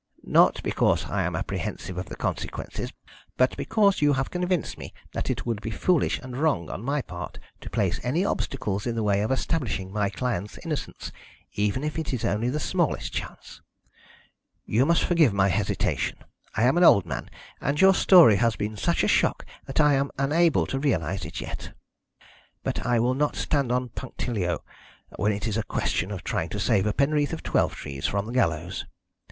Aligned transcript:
"Not 0.25 0.63
because 0.63 1.05
I 1.11 1.21
am 1.21 1.35
apprehensive 1.35 1.95
of 1.95 2.07
the 2.09 2.15
consequences, 2.15 2.91
but 3.37 3.55
because 3.55 4.01
you 4.01 4.13
have 4.13 4.31
convinced 4.31 4.75
me 4.79 4.95
that 5.13 5.29
it 5.29 5.45
would 5.45 5.61
be 5.61 5.69
foolish 5.69 6.17
and 6.17 6.35
wrong 6.35 6.71
on 6.71 6.81
my 6.83 7.03
part 7.03 7.37
to 7.59 7.69
place 7.69 7.99
any 8.01 8.25
obstacles 8.25 8.87
in 8.87 8.95
the 8.95 9.03
way 9.03 9.21
of 9.21 9.31
establishing 9.31 9.93
my 9.93 10.09
client's 10.09 10.57
innocence, 10.65 11.11
even 11.53 11.83
if 11.83 11.99
it 11.99 12.13
is 12.15 12.25
only 12.25 12.49
the 12.49 12.59
smallest 12.59 13.13
chance. 13.13 13.61
You 14.65 14.87
must 14.87 15.03
forgive 15.03 15.33
my 15.33 15.49
hesitation. 15.49 16.17
I 16.55 16.63
am 16.63 16.77
an 16.77 16.83
old 16.83 17.05
man, 17.05 17.29
and 17.61 17.79
your 17.79 17.93
story 17.93 18.37
has 18.37 18.55
been 18.55 18.77
such 18.77 19.03
a 19.03 19.07
shock 19.07 19.45
that 19.67 19.79
I 19.79 19.93
am 19.93 20.09
unable 20.17 20.65
to 20.65 20.79
realise 20.79 21.25
it 21.25 21.39
yet. 21.39 21.75
But 22.63 22.87
I 22.87 22.99
will 22.99 23.13
not 23.13 23.35
stand 23.35 23.71
on 23.71 23.89
punctilio 23.89 24.63
when 25.17 25.31
it 25.31 25.45
is 25.47 25.57
a 25.57 25.63
question 25.63 26.09
of 26.09 26.23
trying 26.23 26.49
to 26.49 26.59
save 26.59 26.87
a 26.87 26.91
Penreath 26.93 27.33
of 27.33 27.43
Twelvetrees 27.43 28.07
from 28.07 28.25
the 28.25 28.31
gallows. 28.31 28.85